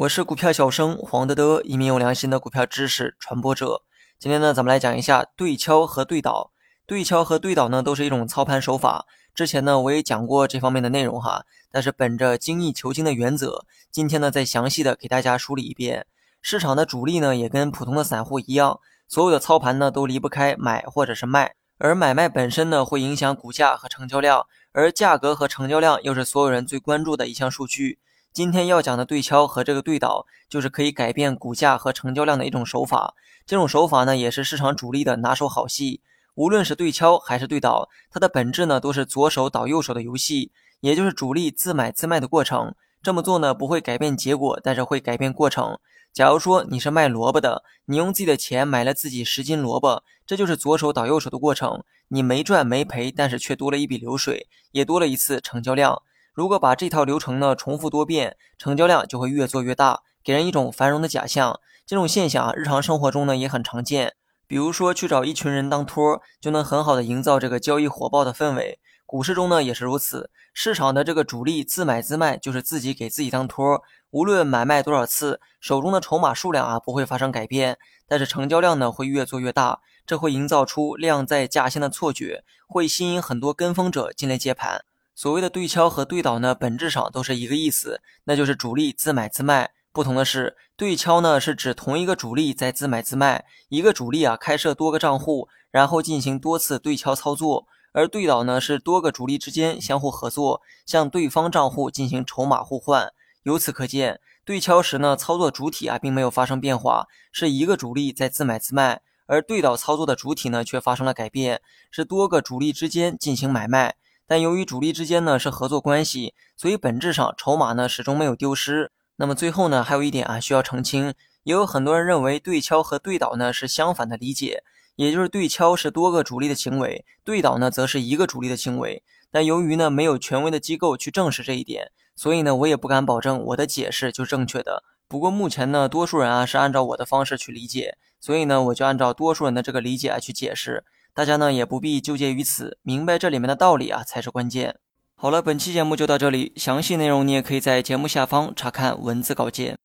[0.00, 3.82] 我是股票小生黄德德，一名有良心的股票知识传播者。
[4.18, 6.52] 今天呢，咱们来讲一下对敲和对倒。
[6.86, 9.04] 对敲和对倒呢，都是一种操盘手法。
[9.34, 11.44] 之前呢，我也讲过这方面的内容哈。
[11.70, 16.06] 但是本着精益求精的原则，今天呢，再详细的给大家梳理一遍。
[16.40, 21.56] 市场的主力呢，也跟普通的散户一样，所有的操盘呢，都离不开买或者是卖。
[21.76, 27.98] 而买卖本身呢，会影响股价和成交量，而价格和成交量又是所有人最关注的一项数据。
[28.32, 33.16] 今天要讲的对敲和这个对倒，就是可以改变股价和成交量的一种手法。
[33.44, 36.00] 这种手法呢，也是市场主力的拿手好戏。
[36.36, 42.72] 无论是对敲还是对倒，它的本质呢，都是左手倒右手的游戏，也就是主力自买自卖的过程。
[43.02, 45.76] 这么做呢，不会改变结果，但是会改变过程。
[46.12, 51.82] 假如说你是卖萝卜的，你用自己的钱买了自己十斤萝卜，这就是左手倒右手的过程。
[52.08, 56.02] 你没赚没赔，但是却多了一笔流水，也多了一次成交量。
[56.40, 61.60] 如果把这套流程呢重复多遍，成交量就会越做越大，给人一种繁荣的假象。
[61.84, 64.14] 这种现象啊，日常生活中呢也很常见。
[64.46, 68.78] 比如说去找一群人当托，就能很好的营造这个交易火爆的氛围。
[69.04, 73.82] 股市中呢也是如此，市场的这个主力自买自卖，就是自己给自己当托。
[74.08, 77.76] 无论买卖多少次，手中的筹码数量啊不会发生改变，
[78.08, 84.86] 但是成交量呢会越做越大，这会营造出量在价先的错觉，会吸引很多跟风者进来接盘。
[85.20, 89.72] 所谓的对敲和对倒呢，本质上都是一个意思，那就是主力自买自卖。
[89.92, 103.12] 不同的是，对敲呢是指同一个主力在自买自卖，一个主力啊开设多个账户，然后进行多次对敲操作；而对倒呢是多个主力之间相互合作，向对方账户进行筹码互换。
[103.42, 113.96] 由此可见，对敲时呢操作主体啊并没有发生变化，是一个主力在自买自卖；而对倒操作的主体呢却发生了改变，是多个主力之间进行买卖。
[114.30, 118.92] 但由于主力之间呢是合作关系，所以本质上筹码呢始终没有丢失。
[119.16, 124.62] 那么最后呢还有一点啊需要澄清，也有很多人认为对敲和对倒呢是相反的理解，
[124.94, 129.02] 也就是对敲是多个主力的行为，对倒呢则是一个主力的行为。
[129.32, 134.84] 但由于呢没有权威的机构去证实这一点，所以呢我也不敢保证我的解释就正确的。
[135.08, 140.84] 不过目前呢多数人啊是按照我的方式去理解，所以呢我就按照多数人的这个理解啊去解释。
[141.14, 144.76] 大家呢也不必纠结于此，明白这里面的道理啊才是关键。
[145.14, 149.76] 好了，本期节目就到这里，详细内容你也可以在节目下方查看文字稿件。